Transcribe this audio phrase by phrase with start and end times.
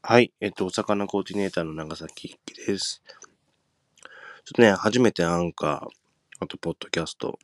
[0.00, 0.32] はい。
[0.40, 3.02] えっと、お魚コーディネーターの長崎一樹です。
[3.04, 7.36] ちょっとね、初めてアンカー、あと、ポッドキャスト、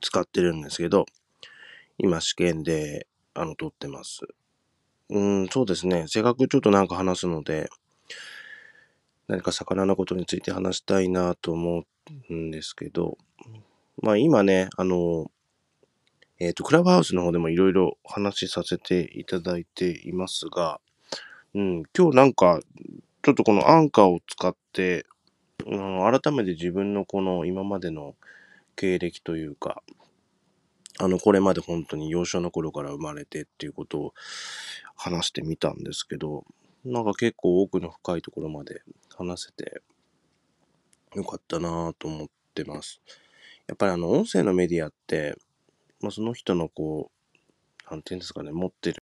[0.00, 1.06] 使ってるんですけど、
[1.98, 4.22] 今、試験で、あの、撮ってます。
[5.08, 6.06] うん、そうですね。
[6.08, 7.70] せっかくちょっとなんか話すので、
[9.28, 11.84] 何か魚のことについて話したいなと思
[12.28, 13.16] うんですけど、
[14.02, 15.30] まあ今ね、あの、
[16.40, 20.80] えっ、と、クラブハウスの方でもいろいろ話しさせていただいていますが、
[21.52, 22.60] うん、今日なんか、
[23.22, 25.04] ちょっとこのアンカーを使って、
[25.66, 28.14] うん、改めて自分のこの今までの
[28.76, 29.82] 経歴というか、
[31.00, 34.14] あの、これまで本当に幼少の頃から生まれてっていうことを
[34.94, 36.44] 話してみたんですけど、
[36.84, 38.82] なんか結構奥の深いところまで
[39.16, 39.82] 話せて
[41.16, 43.00] よかったなぁと思ってます。
[43.66, 45.36] やっぱりあの、音声のメディアって、
[46.00, 49.02] まあ、その人のこう、なんていうんですかね、持ってる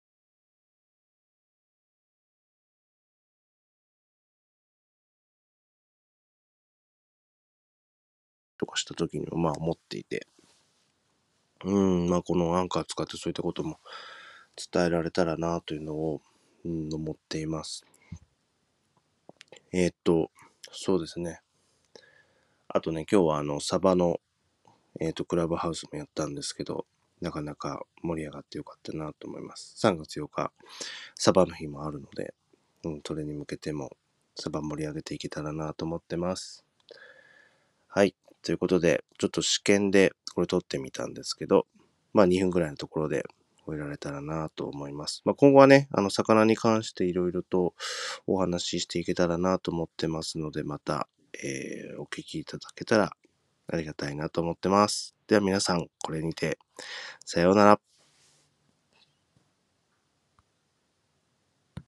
[8.61, 10.27] とかした時にもまあ思っていて、
[11.65, 13.79] うん、まあこのアンカー使ってそういったことも
[14.73, 16.21] 伝えられたらなというのを、
[16.67, 17.87] うん、思っています。
[19.73, 20.31] えーっと、
[20.73, 21.41] そうですね。
[22.69, 24.21] あとね、今日はあの、サバの、
[25.01, 26.85] えーっと、クラブハウスもやったんですけど、
[27.23, 29.75] なかなか盛り上がってよかったなと思います。
[29.87, 30.53] 3月8日、
[31.15, 32.35] サバの日もあるので、
[32.85, 33.97] うん、それに向けても、
[34.35, 36.67] サバ盛り上げていけたらなと思ってます。
[37.89, 38.15] はい。
[38.43, 41.67] ということで、ちょっと試験でこれ撮ってみたんですけど、
[42.13, 43.25] まあ2分ぐらいのところで
[43.67, 45.23] 終えられたらなと思います。
[45.25, 47.75] まあ今後はね、あの、魚に関していろいろと
[48.27, 51.09] お話ししていけたらなと思ってますので、また、
[51.45, 53.13] えーお聞きいただけたら
[53.69, 55.15] ありがたいなと思ってます。
[55.29, 56.59] では皆さん、これにて、
[57.25, 57.90] さようなら。